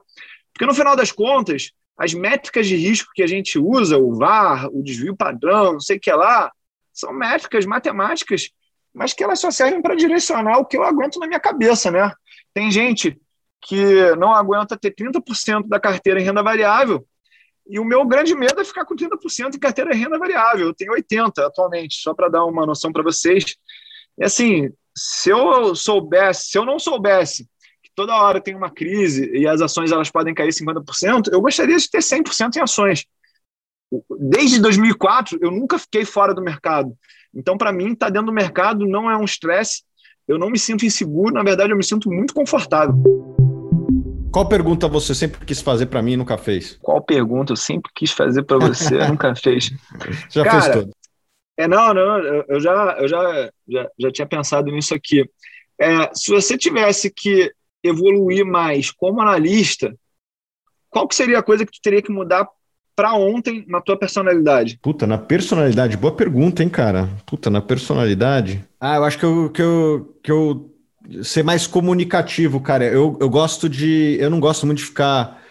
[0.54, 4.68] Porque no final das contas, as métricas de risco que a gente usa, o VAR,
[4.72, 6.52] o desvio padrão, não sei o que lá,
[6.94, 8.50] são métricas matemáticas,
[8.94, 12.12] mas que elas só servem para direcionar o que eu aguento na minha cabeça, né?
[12.54, 13.20] Tem gente
[13.68, 17.06] que não aguenta ter 30% da carteira em renda variável,
[17.70, 20.68] e o meu grande medo é ficar com 30% em carteira em renda variável.
[20.68, 23.58] Eu tenho 80% atualmente, só para dar uma noção para vocês.
[24.18, 27.46] E assim, se eu soubesse, se eu não soubesse
[27.84, 31.78] que toda hora tem uma crise e as ações elas podem cair 50%, eu gostaria
[31.78, 33.06] de ter 100% em ações.
[34.18, 36.98] Desde 2004, eu nunca fiquei fora do mercado.
[37.34, 39.84] Então, para mim, estar tá dentro do mercado não é um estresse.
[40.26, 42.96] Eu não me sinto inseguro, na verdade, eu me sinto muito confortável.
[44.32, 46.78] Qual pergunta você sempre quis fazer para mim e nunca fez?
[46.82, 49.72] Qual pergunta eu sempre quis fazer para você e nunca fez?
[50.30, 50.92] Já Cara, fez tudo.
[51.58, 55.28] É, não, não, eu já, eu já, já, já tinha pensado nisso aqui.
[55.80, 57.52] É, se você tivesse que
[57.84, 59.92] evoluir mais como analista,
[60.90, 62.48] qual que seria a coisa que tu teria que mudar
[62.96, 64.80] para ontem na tua personalidade?
[64.82, 67.10] Puta, na personalidade, boa pergunta, hein, cara?
[67.26, 68.64] Puta, na personalidade.
[68.80, 70.77] Ah, eu acho que eu, que eu, que eu
[71.24, 72.86] ser mais comunicativo, cara.
[72.86, 74.18] Eu, eu gosto de.
[74.20, 75.42] Eu não gosto muito de ficar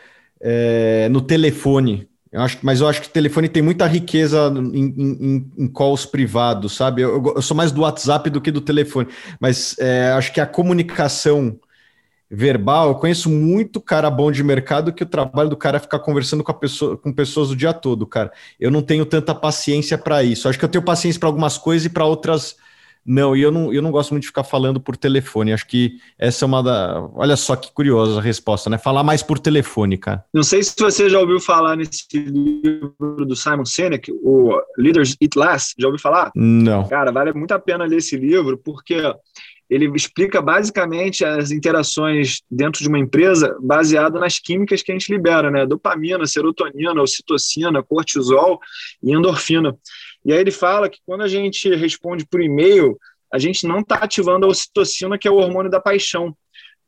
[0.41, 2.09] é, no telefone.
[2.31, 6.75] Eu acho, mas eu acho que telefone tem muita riqueza em, em, em calls privados,
[6.75, 7.03] sabe?
[7.03, 9.09] Eu, eu, sou mais do WhatsApp do que do telefone.
[9.41, 11.59] Mas é, acho que a comunicação
[12.29, 16.01] verbal, eu conheço muito cara bom de mercado que o trabalho do cara é ficar
[16.01, 18.33] conversando com, a pessoa, com pessoas o dia todo, cara.
[18.59, 20.49] Eu não tenho tanta paciência para isso.
[20.49, 22.57] Acho que eu tenho paciência para algumas coisas e para outras
[23.07, 25.53] não, e eu não, eu não gosto muito de ficar falando por telefone.
[25.53, 27.09] Acho que essa é uma da.
[27.15, 28.79] Olha só que curiosa a resposta, né?
[28.79, 30.25] Falar mais por telefone, cara.
[30.35, 35.37] Não sei se você já ouviu falar nesse livro do Simon Sinek, o Leaders Eat
[35.39, 35.75] Last.
[35.79, 36.33] Já ouviu falar?
[36.35, 36.89] Não.
[36.89, 39.01] Cara, vale muito a pena ler esse livro, porque
[39.69, 45.13] ele explica basicamente as interações dentro de uma empresa baseado nas químicas que a gente
[45.13, 45.67] libera, né?
[45.67, 48.61] Dopamina, serotonina, ocitocina, cortisol
[49.03, 49.77] e endorfina.
[50.27, 52.99] E aí ele fala que quando a gente responde por e-mail,
[53.33, 56.37] a gente não está ativando a ocitocina, que é o hormônio da paixão.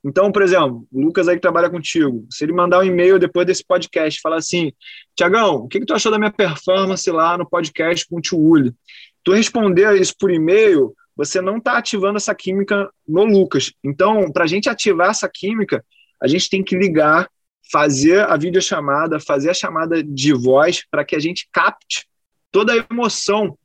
[0.05, 3.47] Então, por exemplo, o Lucas aí que trabalha contigo, se ele mandar um e-mail depois
[3.47, 4.73] desse podcast, falar assim,
[5.15, 8.41] Tiagão, o que, que tu achou da minha performance lá no podcast com o Tio
[8.41, 8.75] Uli?
[9.23, 13.73] Tu responder isso por e-mail, você não está ativando essa química no Lucas.
[13.85, 15.85] Então, para a gente ativar essa química,
[16.21, 17.31] a gente tem que ligar,
[17.71, 22.09] fazer a videochamada, fazer a chamada de voz para que a gente capte
[22.51, 23.57] toda a emoção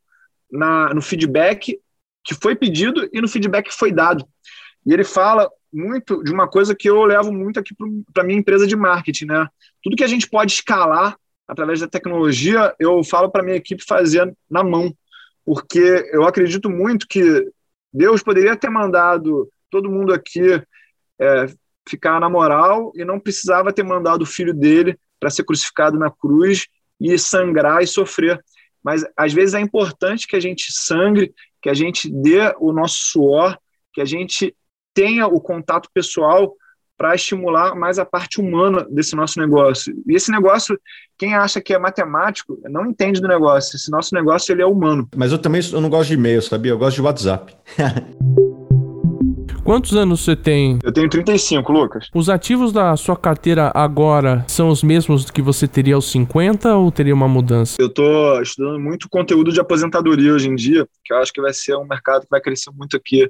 [0.52, 1.80] na, no feedback
[2.24, 4.26] que foi pedido e no feedback que foi dado.
[4.86, 7.74] E ele fala muito de uma coisa que eu levo muito aqui
[8.14, 9.48] para a minha empresa de marketing, né?
[9.82, 11.18] Tudo que a gente pode escalar
[11.48, 14.96] através da tecnologia, eu falo para minha equipe fazer na mão,
[15.46, 17.46] porque eu acredito muito que
[17.92, 20.62] Deus poderia ter mandado todo mundo aqui
[21.20, 21.46] é,
[21.88, 26.10] ficar na moral e não precisava ter mandado o filho dele para ser crucificado na
[26.10, 26.68] cruz
[27.00, 28.40] e sangrar e sofrer
[28.84, 33.00] mas às vezes é importante que a gente sangre, que a gente dê o nosso
[33.00, 33.58] suor,
[33.94, 34.56] que a gente
[34.94, 36.54] tenha o contato pessoal
[36.98, 39.94] para estimular mais a parte humana desse nosso negócio.
[40.08, 40.80] E esse negócio,
[41.18, 43.76] quem acha que é matemático, não entende do negócio.
[43.76, 45.08] Esse nosso negócio ele é humano.
[45.16, 46.72] Mas eu também eu não gosto de e-mail, sabia?
[46.72, 47.56] Eu gosto de WhatsApp.
[49.74, 50.78] Quantos anos você tem?
[50.84, 52.08] Eu tenho 35, Lucas.
[52.14, 56.92] Os ativos da sua carteira agora são os mesmos que você teria aos 50 ou
[56.92, 57.78] teria uma mudança?
[57.80, 61.52] Eu estou estudando muito conteúdo de aposentadoria hoje em dia, que eu acho que vai
[61.52, 63.28] ser um mercado que vai crescer muito aqui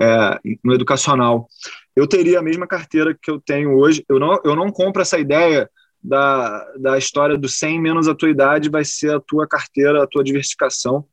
[0.00, 1.46] é, no educacional.
[1.94, 4.04] Eu teria a mesma carteira que eu tenho hoje.
[4.08, 5.70] Eu não, eu não compro essa ideia
[6.02, 10.08] da, da história do 100 menos a tua idade vai ser a tua carteira, a
[10.08, 11.04] tua diversificação.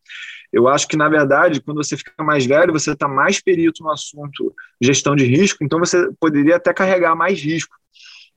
[0.52, 3.92] Eu acho que, na verdade, quando você fica mais velho, você está mais perito no
[3.92, 7.76] assunto gestão de risco, então você poderia até carregar mais risco.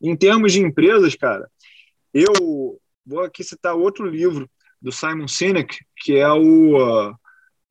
[0.00, 1.48] Em termos de empresas, cara,
[2.12, 4.48] eu vou aqui citar outro livro
[4.80, 7.14] do Simon Sinek, que é o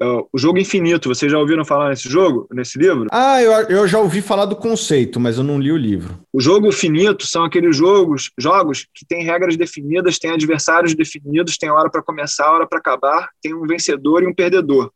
[0.03, 3.07] uh, Uh, o jogo infinito, vocês já ouviram falar nesse jogo, nesse livro?
[3.11, 6.19] Ah, eu, eu já ouvi falar do conceito, mas eu não li o livro.
[6.31, 11.71] O jogo finito são aqueles jogos, jogos que têm regras definidas, têm adversários definidos, tem
[11.71, 14.87] hora para começar, hora para acabar, tem um vencedor e um perdedor.
[14.87, 14.91] O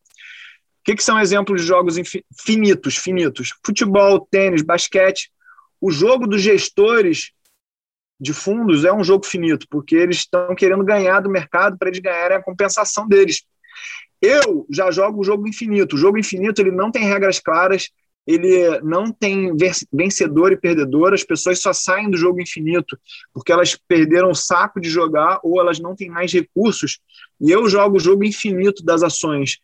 [0.84, 1.96] que, que são exemplos de jogos
[2.40, 3.50] finitos, finitos?
[3.66, 5.32] Futebol, tênis, basquete.
[5.82, 7.32] O jogo dos gestores
[8.20, 12.00] de fundos é um jogo finito, porque eles estão querendo ganhar do mercado para eles
[12.00, 13.44] ganharem a compensação deles.
[14.22, 15.96] Eu já jogo o jogo infinito.
[15.96, 17.90] O jogo infinito ele não tem regras claras,
[18.26, 19.56] ele não tem
[19.92, 21.14] vencedor e perdedor.
[21.14, 22.98] As pessoas só saem do jogo infinito
[23.34, 27.00] porque elas perderam o saco de jogar ou elas não têm mais recursos.
[27.40, 29.60] E eu jogo o jogo infinito das ações.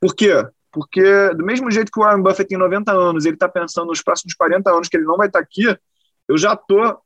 [0.00, 0.32] Por quê?
[0.70, 1.02] Porque,
[1.34, 4.34] do mesmo jeito que o Warren Buffett tem 90 anos, ele está pensando nos próximos
[4.34, 5.64] 40 anos que ele não vai estar tá aqui,
[6.28, 7.00] eu já estou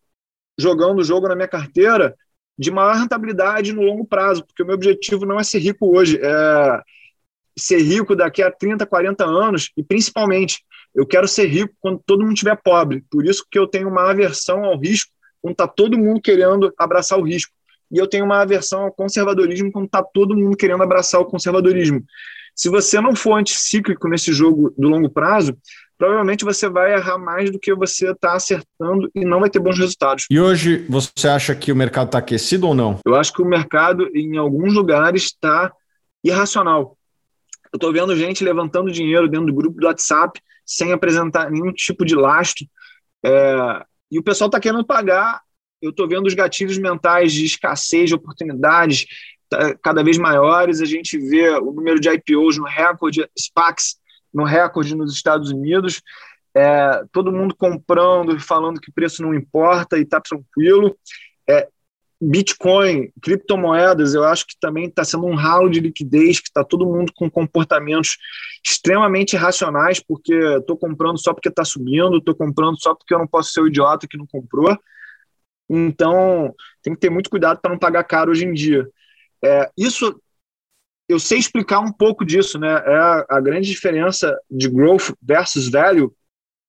[0.59, 2.15] jogando o jogo na minha carteira
[2.62, 6.18] de maior rentabilidade no longo prazo, porque o meu objetivo não é ser rico hoje,
[6.22, 6.83] é
[7.59, 12.20] ser rico daqui a 30, 40 anos, e principalmente, eu quero ser rico quando todo
[12.20, 13.05] mundo estiver pobre.
[13.11, 17.18] Por isso que eu tenho uma aversão ao risco quando está todo mundo querendo abraçar
[17.18, 17.53] o risco.
[17.90, 22.03] E eu tenho uma aversão ao conservadorismo quando está todo mundo querendo abraçar o conservadorismo.
[22.55, 25.57] Se você não for anticíclico nesse jogo do longo prazo,
[25.97, 29.79] provavelmente você vai errar mais do que você está acertando e não vai ter bons
[29.79, 30.27] resultados.
[30.31, 32.99] E hoje você acha que o mercado está aquecido ou não?
[33.07, 35.73] Eu acho que o mercado, em alguns lugares, está
[36.25, 36.97] irracional.
[37.73, 42.05] Eu estou vendo gente levantando dinheiro dentro do grupo do WhatsApp sem apresentar nenhum tipo
[42.05, 42.67] de lastro.
[43.25, 45.41] É, e o pessoal está querendo pagar.
[45.81, 49.07] Eu estou vendo os gatilhos mentais de escassez de oportunidades
[49.57, 50.81] tá, cada vez maiores.
[50.81, 53.97] A gente vê o número de IPOs no recorde, SPACs
[54.33, 56.03] no recorde nos Estados Unidos,
[56.55, 60.97] é, todo mundo comprando e falando que preço não importa e está tranquilo.
[61.49, 61.69] É,
[62.25, 66.87] Bitcoin, criptomoedas, eu acho que também está sendo um ralo de liquidez, que está todo
[66.87, 68.17] mundo com comportamentos
[68.65, 73.27] extremamente irracionais, porque estou comprando só porque está subindo, estou comprando só porque eu não
[73.27, 74.79] posso ser o idiota que não comprou.
[75.69, 78.87] Então, tem que ter muito cuidado para não pagar caro hoje em dia.
[79.44, 80.20] É, isso
[81.09, 82.68] eu sei explicar um pouco disso, né?
[82.87, 86.12] É a, a, grande diferença de growth versus value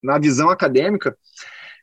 [0.02, 1.16] na visão acadêmica.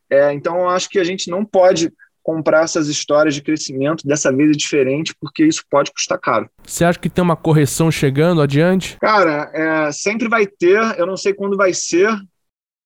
[0.09, 4.31] É, então, eu acho que a gente não pode comprar essas histórias de crescimento dessa
[4.31, 6.49] vez é diferente, porque isso pode custar caro.
[6.63, 8.97] Você acha que tem uma correção chegando adiante?
[8.99, 12.09] Cara, é, sempre vai ter, eu não sei quando vai ser.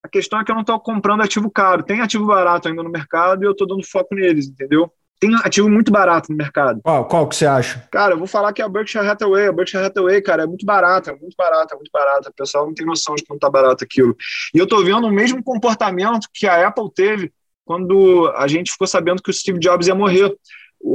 [0.01, 1.83] A questão é que eu não estou comprando ativo caro.
[1.83, 4.89] Tem ativo barato ainda no mercado e eu estou dando foco neles, entendeu?
[5.25, 6.81] Tem ativo muito barato no mercado.
[6.81, 7.87] Qual, qual que você acha?
[7.91, 9.47] Cara, eu vou falar que é a Berkshire Hathaway.
[9.47, 12.29] A Berkshire Hathaway, cara, é muito barata, é muito barata, é muito barata.
[12.29, 14.15] O pessoal não tem noção de quanto tá barato aquilo.
[14.53, 17.33] E eu tô vendo o mesmo comportamento que a Apple teve
[17.65, 20.35] quando a gente ficou sabendo que o Steve Jobs ia morrer.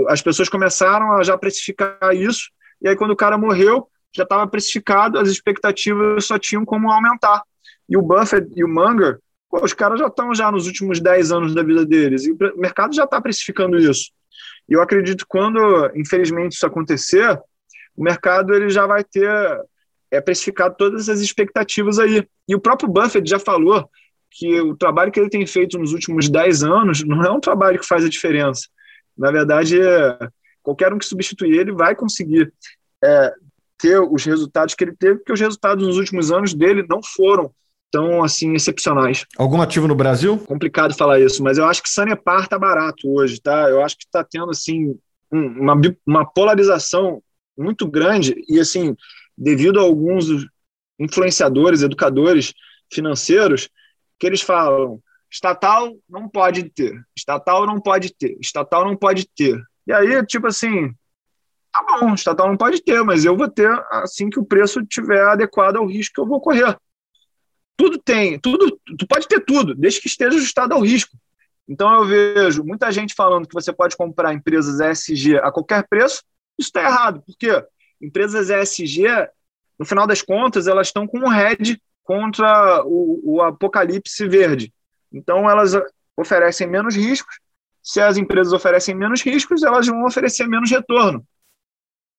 [0.09, 4.47] As pessoas começaram a já precificar isso, e aí quando o cara morreu, já estava
[4.47, 7.43] precificado, as expectativas só tinham como aumentar.
[7.89, 9.19] E o Buffett e o Munger
[9.51, 12.37] Pô, os caras já estão já nos últimos 10 anos da vida deles e o
[12.57, 14.13] mercado já está precificando isso.
[14.69, 17.39] E eu acredito quando, infelizmente, isso acontecer,
[17.97, 19.31] o mercado ele já vai ter
[20.11, 22.27] é, precificado todas as expectativas aí.
[22.49, 23.89] E o próprio Buffett já falou
[24.31, 27.79] que o trabalho que ele tem feito nos últimos 10 anos não é um trabalho
[27.79, 28.69] que faz a diferença.
[29.17, 30.19] Na verdade, é,
[30.63, 32.53] qualquer um que substituir ele vai conseguir
[33.03, 33.35] é,
[33.77, 37.53] ter os resultados que ele teve, porque os resultados nos últimos anos dele não foram
[37.91, 39.27] tão assim excepcionais.
[39.37, 40.39] Algum ativo no Brasil?
[40.39, 43.69] Complicado falar isso, mas eu acho que Sanepar tá barato hoje, tá?
[43.69, 44.97] Eu acho que está tendo assim
[45.31, 47.23] uma, uma polarização
[47.57, 48.97] muito grande e assim
[49.37, 50.27] devido a alguns
[50.99, 52.53] influenciadores, educadores
[52.93, 53.69] financeiros
[54.19, 55.01] que eles falam
[55.31, 59.61] estatal não pode ter, estatal não pode ter, estatal não pode ter.
[59.87, 60.93] E aí, tipo assim,
[61.73, 65.23] tá bom, estatal não pode ter, mas eu vou ter assim que o preço estiver
[65.23, 66.77] adequado ao risco que eu vou correr
[67.81, 71.17] tudo tem, tudo, tu pode ter tudo, desde que esteja ajustado ao risco.
[71.67, 76.23] Então eu vejo muita gente falando que você pode comprar empresas ESG a qualquer preço,
[76.59, 77.65] isso está errado, porque
[77.99, 79.07] empresas ESG,
[79.79, 84.71] no final das contas, elas estão com um hedge contra o, o apocalipse verde.
[85.11, 85.73] Então elas
[86.15, 87.41] oferecem menos riscos.
[87.83, 91.27] Se as empresas oferecem menos riscos, elas vão oferecer menos retorno.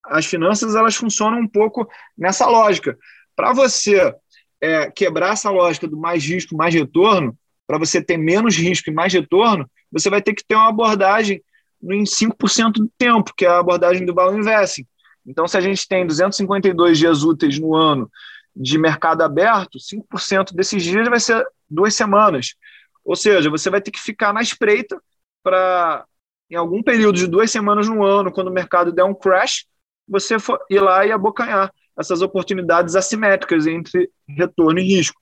[0.05, 2.97] As finanças elas funcionam um pouco nessa lógica.
[3.35, 4.15] Para você
[4.61, 8.93] é, quebrar essa lógica do mais risco, mais retorno, para você ter menos risco e
[8.93, 11.43] mais retorno, você vai ter que ter uma abordagem
[11.83, 14.85] em 5% do tempo, que é a abordagem do Value Investing.
[15.25, 18.09] Então, se a gente tem 252 dias úteis no ano
[18.55, 22.55] de mercado aberto, 5% desses dias vai ser duas semanas.
[23.03, 25.01] Ou seja, você vai ter que ficar na espreita
[25.41, 26.05] para,
[26.49, 29.65] em algum período de duas semanas no ano, quando o mercado der um crash,
[30.07, 30.35] você
[30.69, 31.71] ir lá e abocanhar
[32.01, 35.19] essas oportunidades assimétricas entre retorno e risco.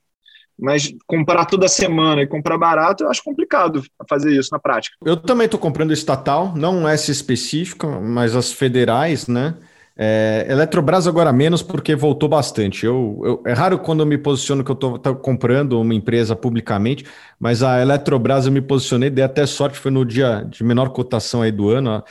[0.58, 4.94] Mas comprar toda semana e comprar barato, eu acho complicado fazer isso na prática.
[5.02, 9.54] Eu também estou comprando estatal, não essa específica, mas as federais, né?
[10.02, 12.86] É, Eletrobras agora menos porque voltou bastante.
[12.86, 17.04] Eu, eu é raro quando eu me posiciono que eu estou comprando uma empresa publicamente,
[17.38, 21.42] mas a Eletrobras eu me posicionei, dei até sorte, foi no dia de menor cotação
[21.42, 22.02] aí do ano.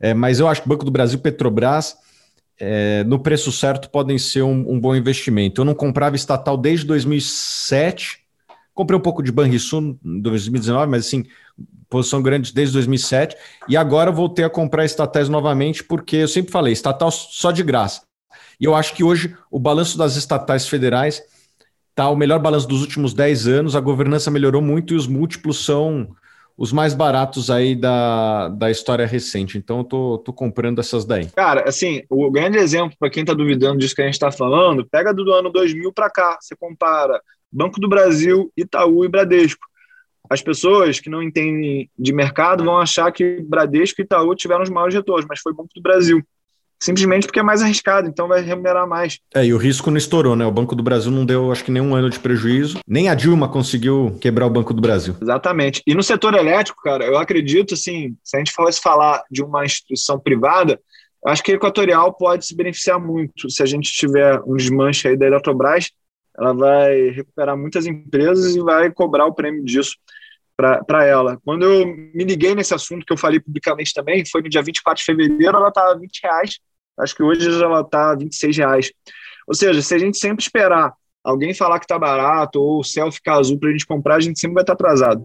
[0.00, 1.96] É, mas eu acho que Banco do Brasil, Petrobras,
[2.60, 5.60] é, no preço certo podem ser um, um, bom investimento.
[5.60, 8.18] Eu não comprava estatal desde 2007,
[8.74, 11.24] comprei um pouco de Banrisul em 2019, mas assim,
[11.88, 13.36] posição grande desde 2007,
[13.68, 18.02] e agora voltei a comprar estatais novamente, porque eu sempre falei, estatal só de graça.
[18.60, 21.22] E eu acho que hoje o balanço das estatais federais
[21.90, 25.64] está o melhor balanço dos últimos 10 anos, a governança melhorou muito e os múltiplos
[25.64, 26.08] são
[26.58, 29.56] os mais baratos aí da, da história recente.
[29.56, 31.26] Então, eu tô, tô comprando essas daí.
[31.30, 34.84] Cara, assim, o grande exemplo para quem está duvidando disso que a gente está falando,
[34.84, 36.36] pega do ano 2000 para cá.
[36.40, 39.64] Você compara Banco do Brasil, Itaú e Bradesco.
[40.28, 44.68] As pessoas que não entendem de mercado vão achar que Bradesco e Itaú tiveram os
[44.68, 46.20] maiores retornos, mas foi Banco do Brasil
[46.80, 49.18] simplesmente porque é mais arriscado, então vai remunerar mais.
[49.34, 50.46] É, e o risco não estourou, né?
[50.46, 52.78] O Banco do Brasil não deu, acho que nenhum ano de prejuízo.
[52.86, 55.16] Nem a Dilma conseguiu quebrar o Banco do Brasil.
[55.20, 55.82] Exatamente.
[55.86, 59.64] E no setor elétrico, cara, eu acredito, assim, se a gente fosse falar de uma
[59.64, 60.80] instituição privada,
[61.26, 63.50] acho que a Equatorial pode se beneficiar muito.
[63.50, 65.90] Se a gente tiver um desmanche aí da Eletrobras,
[66.38, 69.96] ela vai recuperar muitas empresas e vai cobrar o prêmio disso
[70.56, 71.38] para ela.
[71.44, 74.98] Quando eu me liguei nesse assunto, que eu falei publicamente também, foi no dia 24
[74.98, 76.58] de fevereiro, ela estava 20 reais.
[77.00, 78.92] Acho que hoje ela está 26 reais.
[79.46, 80.92] Ou seja, se a gente sempre esperar
[81.24, 84.20] alguém falar que está barato ou o céu ficar azul para a gente comprar, a
[84.20, 85.22] gente sempre vai estar tá atrasado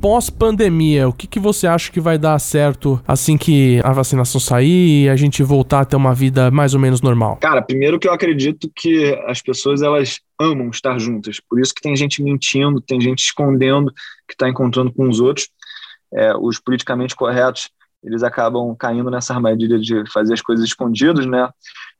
[0.00, 5.04] pós-pandemia, o que, que você acha que vai dar certo assim que a vacinação sair
[5.04, 7.36] e a gente voltar a ter uma vida mais ou menos normal?
[7.36, 11.40] Cara, primeiro que eu acredito que as pessoas elas amam estar juntas.
[11.40, 13.92] Por isso que tem gente mentindo, tem gente escondendo
[14.26, 15.48] que está encontrando com os outros.
[16.14, 17.68] É, os politicamente corretos
[18.02, 21.48] eles acabam caindo nessa armadilha de fazer as coisas escondidas, né?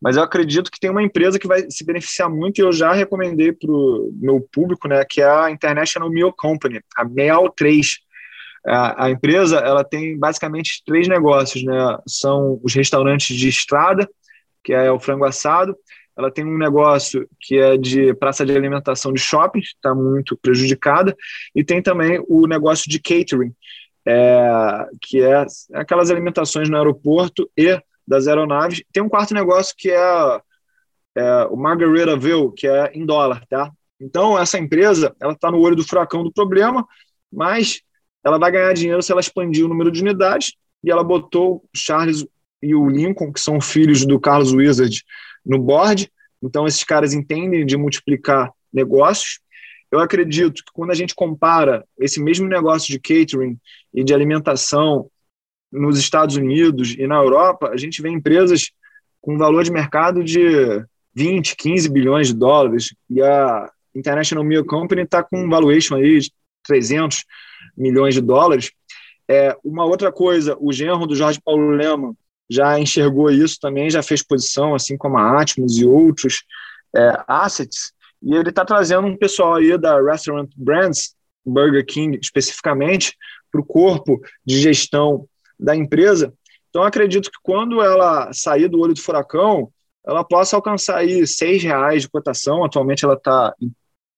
[0.01, 2.93] Mas eu acredito que tem uma empresa que vai se beneficiar muito e eu já
[2.93, 5.05] recomendei para o meu público, né?
[5.09, 7.99] Que é a International Meal Company, a MEAL 3.
[8.67, 11.99] A, a empresa ela tem basicamente três negócios, né?
[12.07, 14.09] São os restaurantes de estrada,
[14.63, 15.77] que é o frango assado.
[16.17, 21.17] Ela tem um negócio que é de praça de alimentação de shopping, está muito prejudicada,
[21.55, 23.53] e tem também o negócio de catering,
[24.07, 28.83] é, que é aquelas alimentações no aeroporto e das aeronaves.
[28.93, 30.41] Tem um quarto negócio que é,
[31.17, 33.71] é o Margaritaville, que é em dólar, tá?
[34.01, 36.87] Então, essa empresa, ela está no olho do furacão do problema,
[37.33, 37.83] mas
[38.25, 41.63] ela vai ganhar dinheiro se ela expandir o número de unidades, e ela botou o
[41.75, 42.25] Charles
[42.63, 45.03] e o Lincoln, que são filhos do Carlos Wizard,
[45.45, 46.11] no board.
[46.43, 49.41] Então, esses caras entendem de multiplicar negócios.
[49.91, 53.59] Eu acredito que quando a gente compara esse mesmo negócio de catering
[53.93, 55.11] e de alimentação
[55.71, 58.71] nos Estados Unidos e na Europa, a gente vê empresas
[59.21, 65.03] com valor de mercado de 20, 15 bilhões de dólares e a International Meal Company
[65.03, 66.33] está com um valuation aí de
[66.65, 67.25] 300
[67.77, 68.71] milhões de dólares.
[69.29, 72.15] É, uma outra coisa, o genro do Jorge Paulo Lema
[72.49, 76.45] já enxergou isso também, já fez posição, assim como a Atmos e outros
[76.97, 83.17] é, assets, e ele está trazendo um pessoal aí da Restaurant Brands, Burger King especificamente,
[83.51, 85.27] para o corpo de gestão
[85.59, 86.33] da empresa.
[86.69, 89.73] Então, acredito que quando ela sair do olho do furacão,
[90.07, 92.65] ela possa alcançar aí R$ reais de cotação.
[92.65, 93.73] Atualmente ela está em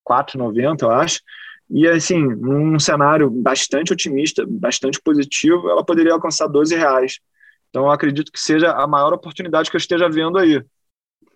[0.08, 1.20] 4,90, eu acho.
[1.68, 7.20] E, assim, num cenário bastante otimista, bastante positivo, ela poderia alcançar 12 reais.
[7.68, 10.62] Então, acredito que seja a maior oportunidade que eu esteja vendo aí.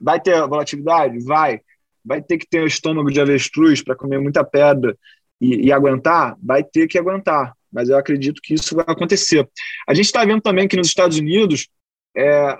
[0.01, 1.25] Vai ter volatilidade?
[1.25, 1.61] Vai.
[2.05, 4.97] Vai ter que ter o estômago de avestruz para comer muita pedra
[5.41, 6.37] e, e aguentar?
[6.43, 9.49] Vai ter que aguentar mas eu acredito que isso vai acontecer.
[9.87, 11.69] A gente está vendo também que nos Estados Unidos
[12.17, 12.57] é,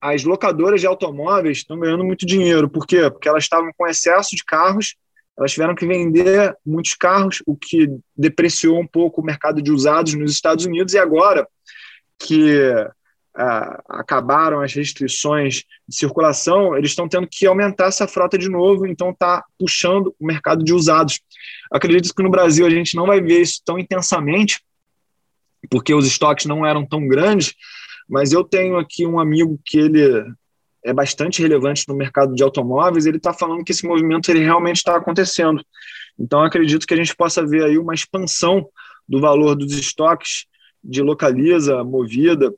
[0.00, 2.68] as locadoras de automóveis estão ganhando muito dinheiro.
[2.68, 3.10] Por quê?
[3.10, 4.96] Porque elas estavam com excesso de carros,
[5.38, 10.14] elas tiveram que vender muitos carros, o que depreciou um pouco o mercado de usados
[10.14, 11.46] nos Estados Unidos, e agora
[12.18, 12.72] que
[13.34, 18.86] ah, acabaram as restrições de circulação, eles estão tendo que aumentar essa frota de novo,
[18.86, 21.20] então está puxando o mercado de usados.
[21.70, 24.60] Acredito que no Brasil a gente não vai ver isso tão intensamente,
[25.70, 27.54] porque os estoques não eram tão grandes,
[28.08, 30.02] mas eu tenho aqui um amigo que ele
[30.84, 34.76] é bastante relevante no mercado de automóveis, ele está falando que esse movimento ele realmente
[34.76, 35.64] está acontecendo.
[36.18, 38.68] Então acredito que a gente possa ver aí uma expansão
[39.08, 40.46] do valor dos estoques
[40.82, 42.52] de localiza, movida,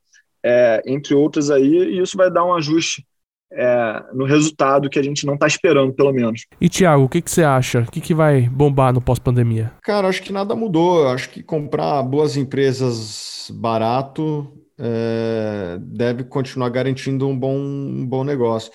[0.44, 3.04] é, entre outras aí, e isso vai dar um ajuste
[3.50, 6.46] é, no resultado que a gente não está esperando, pelo menos.
[6.60, 7.80] E, Tiago, o que, que você acha?
[7.80, 9.72] O que, que vai bombar no pós-pandemia?
[9.82, 11.08] Cara, acho que nada mudou.
[11.08, 18.72] Acho que comprar boas empresas barato é, deve continuar garantindo um bom, um bom negócio.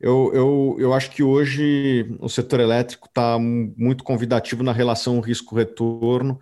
[0.00, 6.38] Eu, eu, eu acho que hoje o setor elétrico está muito convidativo na relação risco-retorno.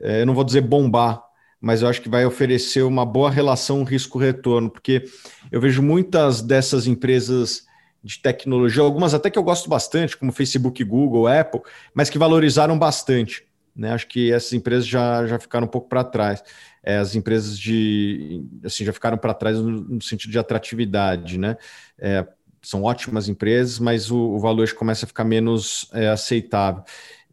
[0.00, 1.22] É, eu não vou dizer bombar,
[1.60, 5.04] mas eu acho que vai oferecer uma boa relação risco-retorno, porque
[5.52, 7.66] eu vejo muitas dessas empresas
[8.02, 11.60] de tecnologia, algumas até que eu gosto bastante, como Facebook, Google, Apple,
[11.92, 13.44] mas que valorizaram bastante.
[13.76, 13.92] Né?
[13.92, 16.42] Acho que essas empresas já, já ficaram um pouco para trás.
[16.82, 21.58] É, as empresas de assim já ficaram para trás no, no, sentido de atratividade, né?
[21.98, 22.26] É,
[22.62, 26.82] são ótimas empresas, mas o, o valor começa a ficar menos é, aceitável.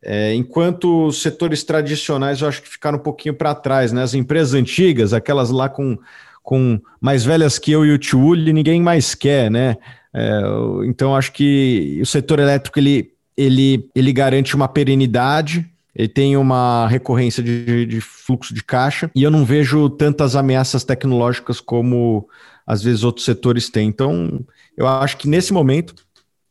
[0.09, 4.01] É, enquanto os setores tradicionais eu acho que ficaram um pouquinho para trás, né?
[4.01, 5.99] As empresas antigas, aquelas lá com,
[6.41, 9.75] com mais velhas que eu e o Tiuli, ninguém mais quer, né?
[10.13, 10.41] É,
[10.85, 16.87] então acho que o setor elétrico ele, ele, ele garante uma perenidade, ele tem uma
[16.87, 22.29] recorrência de, de fluxo de caixa e eu não vejo tantas ameaças tecnológicas como
[22.65, 23.89] às vezes outros setores têm.
[23.89, 24.39] Então
[24.77, 25.93] eu acho que nesse momento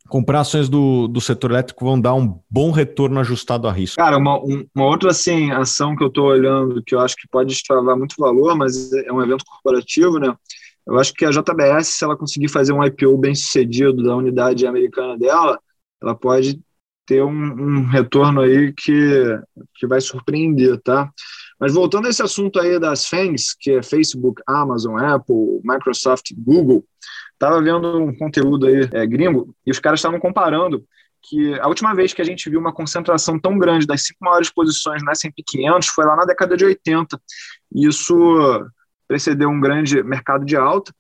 [0.09, 3.97] comprar ações do, do setor elétrico vão dar um bom retorno ajustado a risco.
[3.97, 4.39] Cara, uma,
[4.75, 8.15] uma outra assim, ação que eu estou olhando que eu acho que pode extravar muito
[8.19, 10.35] valor, mas é um evento corporativo, né?
[10.87, 14.67] Eu acho que a JBS, se ela conseguir fazer um IPO bem sucedido da unidade
[14.67, 15.59] americana dela,
[16.01, 16.61] ela pode
[17.05, 19.41] ter um, um retorno aí que,
[19.75, 21.11] que vai surpreender, tá?
[21.59, 26.85] Mas voltando a esse assunto aí das FANGs, que é Facebook, Amazon, Apple, Microsoft, Google,
[27.39, 30.85] Tava vendo um conteúdo aí é, gringo e os caras estavam comparando
[31.29, 34.51] que a última vez que a gente viu uma concentração tão grande das cinco maiores
[34.51, 37.21] posições no S&P 500 foi lá na década de 80.
[37.75, 38.15] Isso
[39.09, 40.95] precedeu um grande mercado de alta.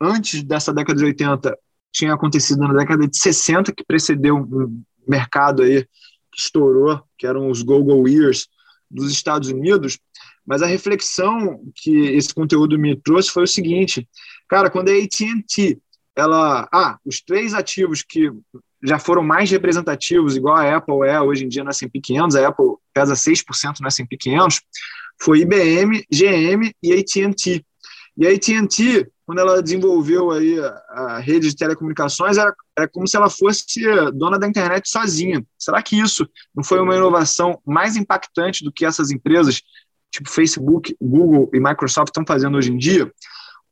[0.00, 1.56] Antes dessa década de 80,
[1.92, 5.82] tinha acontecido na década de 60, que precedeu um mercado aí
[6.32, 8.48] que estourou, que eram os go-go years
[8.90, 9.98] dos Estados Unidos.
[10.46, 14.08] Mas a reflexão que esse conteúdo me trouxe foi o seguinte:
[14.50, 15.78] Cara, quando a AT&T,
[16.16, 18.32] ela, ah, os três ativos que
[18.82, 22.48] já foram mais representativos, igual a Apple é hoje em dia no S&P 500, a
[22.48, 24.60] Apple pesa 6% no S&P 500,
[25.22, 27.64] foi IBM, GM e AT&T.
[28.16, 33.16] E a AT&T, quando ela desenvolveu aí a, rede de telecomunicações, era, era como se
[33.16, 33.64] ela fosse
[34.14, 35.46] dona da internet sozinha.
[35.56, 39.62] Será que isso não foi uma inovação mais impactante do que essas empresas,
[40.10, 43.12] tipo Facebook, Google e Microsoft estão fazendo hoje em dia?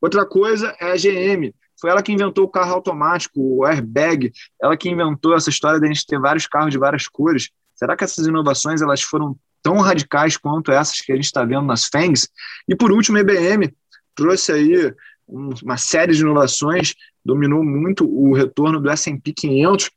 [0.00, 1.52] Outra coisa é a GM.
[1.80, 4.32] Foi ela que inventou o carro automático, o airbag.
[4.60, 7.50] Ela que inventou essa história de a gente ter vários carros de várias cores.
[7.74, 11.62] Será que essas inovações elas foram tão radicais quanto essas que a gente está vendo
[11.62, 12.28] nas FANGs?
[12.68, 13.72] E por último, a IBM
[14.14, 14.94] trouxe aí
[15.28, 16.94] uma série de inovações,
[17.24, 19.90] dominou muito o retorno do S&P 500.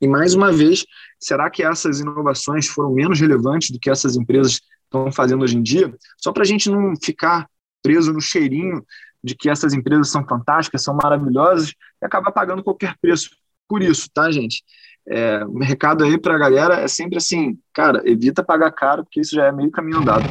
[0.00, 0.84] E mais uma vez,
[1.18, 5.62] será que essas inovações foram menos relevantes do que essas empresas estão fazendo hoje em
[5.62, 5.94] dia?
[6.18, 7.48] Só para a gente não ficar
[7.82, 8.84] preso no cheirinho
[9.22, 13.30] de que essas empresas são fantásticas, são maravilhosas e acaba pagando qualquer preço
[13.68, 14.62] por isso, tá, gente?
[15.08, 19.20] É, o recado aí para a galera é sempre assim, cara, evita pagar caro, porque
[19.20, 20.24] isso já é meio caminho andado.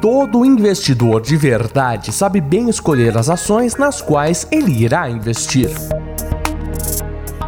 [0.00, 5.68] Todo investidor de verdade sabe bem escolher as ações nas quais ele irá investir.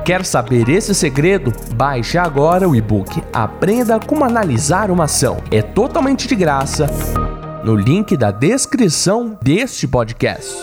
[0.04, 1.52] Quer saber esse segredo?
[1.74, 5.36] Baixe agora o e-book Aprenda como analisar uma ação.
[5.50, 6.86] É totalmente de graça
[7.62, 10.56] no link da descrição deste podcast.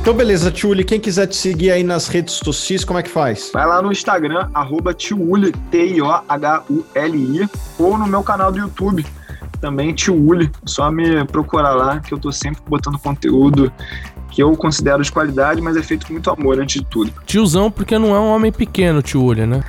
[0.00, 0.82] Então, beleza, Tiuli.
[0.84, 3.50] Quem quiser te seguir aí nas redes sociais, como é que faz?
[3.52, 7.48] Vai lá no Instagram, arroba Tiuli, T-I-O-H-U-L-I,
[7.78, 9.04] ou no meu canal do YouTube,
[9.64, 10.50] também Tio Uli.
[10.66, 13.72] Só me procurar lá que eu tô sempre botando conteúdo
[14.34, 17.12] que eu considero de qualidade, mas é feito com muito amor antes de tudo.
[17.24, 19.62] Tiozão, porque não é um homem pequeno, tio Uli, né?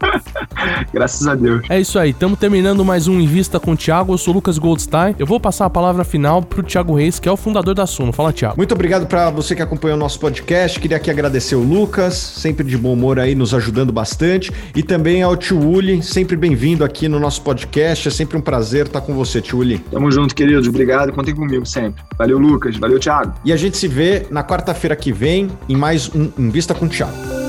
[0.92, 1.62] Graças a Deus.
[1.70, 4.12] É isso aí, estamos terminando mais um Invista com o Thiago.
[4.12, 5.14] Eu sou o Lucas Goldstein.
[5.18, 8.12] Eu vou passar a palavra final pro Thiago Reis, que é o fundador da Suno.
[8.12, 8.58] Fala, Thiago.
[8.58, 10.78] Muito obrigado para você que acompanhou o nosso podcast.
[10.78, 14.52] Queria aqui agradecer o Lucas, sempre de bom humor aí, nos ajudando bastante.
[14.74, 18.08] E também ao Tio Uli, sempre bem-vindo aqui no nosso podcast.
[18.08, 19.78] É sempre um prazer estar com você, Tio Uli.
[19.90, 20.68] Tamo junto, queridos.
[20.68, 21.10] Obrigado.
[21.12, 22.02] Contem comigo sempre.
[22.18, 22.76] Valeu, Lucas.
[22.76, 23.32] Valeu, Thiago.
[23.46, 26.88] E a gente se vê na quarta-feira que vem em mais um Invista com o
[26.88, 27.45] Thiago.